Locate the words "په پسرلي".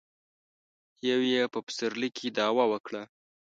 1.53-2.09